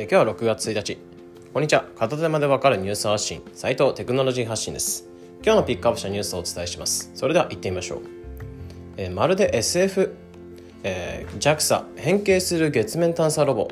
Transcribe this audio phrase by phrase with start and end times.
[0.00, 0.96] え今日は6月1日。
[1.52, 1.84] こんにちは。
[1.98, 3.42] 片手間でわかるニュース発信。
[3.52, 5.06] 斉藤テクノロジー発信です。
[5.44, 7.10] 今日のピックアップしたニュースをお伝えします。
[7.14, 8.00] それでは行ってみましょう、
[8.96, 10.16] えーまるで SF、
[10.84, 13.68] えー JAXA 変形する月面探査ロボ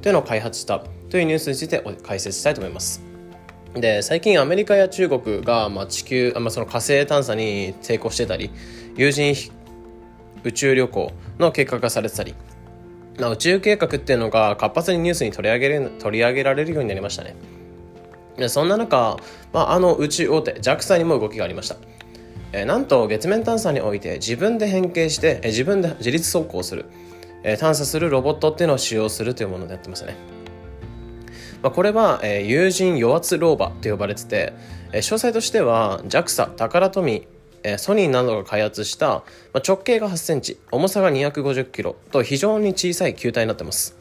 [0.00, 0.78] というのを開発した
[1.10, 3.02] というニュースについてお解説したいと思います。
[3.74, 8.52] で最近アメリカや中国が、まあ、地球、あまあ、その火星探査に成功してたり
[8.94, 9.34] 有人
[10.44, 12.36] 宇宙旅行の計画がされてたり
[13.18, 17.36] まあ宇宙計画っていうのが活発にニュースに取り上げる取り上げられるようになりましたね。
[18.36, 19.16] でそんな中、
[19.52, 21.76] まあ、あの宇宙大手 JAXA にも動きがありました。
[22.52, 26.86] えなんと月面探査において自分で変形してえ自分で自律走行する。
[27.46, 30.16] え探査するロボットっていうのを使用するというものでやってますね。
[31.62, 34.52] まあ、これは、えー有人与圧ローバと呼ばれてて、
[34.92, 37.26] え詳細としては JAXA タカラトミ
[37.64, 43.96] えソニーなどが開発した、ま、直径が8センチ重さが250キロと非常に小さい球体になってます。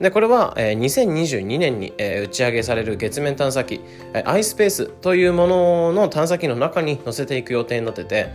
[0.00, 3.80] でこれは、え2022年に、え打ち上げされる月面探査機、
[4.14, 8.30] えー iSpace というものの探査機の中に載せていく予定になってて、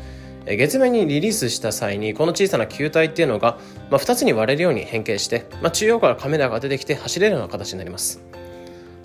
[0.46, 3.58] え月面にリリースした際にこの小さな球体っていうのが、
[3.90, 8.22] ま、2つに割れるように変形して、ま、中央からカメラが出てきて走れるような形になります。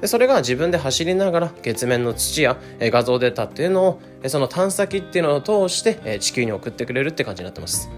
[0.01, 7.91] でそれが自分で走りながら月面の土や画像データっていうのをその探査機っていうのを通して地球に送ってくれるって感じになってます。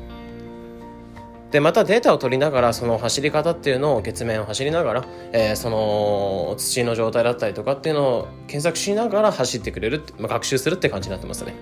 [1.53, 11.55] でまたデータを取りながらその走り方っていうのを月面を走りながら、えーその土の状態だったりとかっていうのを検索しながら走ってくれるって、まあ、学習するって感じになってますね。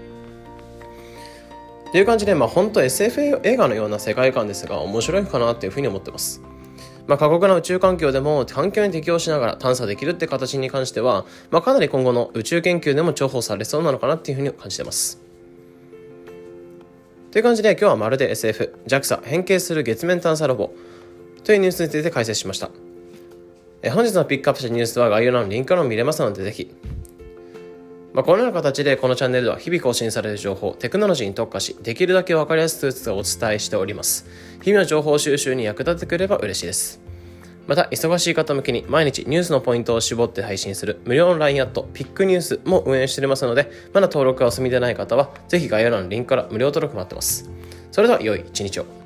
[1.89, 6.41] っていう感じで、まあ、本当 SF 映画のような世界観ですが面白いかなっていうふうに思ってます。
[7.11, 15.21] まあ、過酷な宇宙環境でも環境に適応しながら探査できるって形に関しては、まあ、かなり今後の宇宙研究でも重宝されそうなのかなっていうふうに感じてます。
[17.33, 20.71] という感じで今日はまるで SF、JAXA 変形する月面探査ロボ
[21.43, 22.71] というニュースについて解説しました。
[23.83, 26.73] え本日のピックアップしたニュースは概要欄のリンクからも見れますのでぜひ。
[28.13, 34.27] まあ、このような形でこのチャンネルでは日々更新される情報、テクノロジーに特化し、できるだけ分かりやすくお伝えしております。
[34.63, 37.10] 日々の情報収集に役立ててくれば嬉しいです。
[37.67, 47.51] また、忙しい方向けに毎日ニュースのポイントを絞って配信する無料の LINE アット、ピックニュースも運営しておりますので、まだ登録がお済みでない方は、ぜひ概要欄のリンクから無料登録待ってます。
[47.93, 49.00] それでは良い一日を。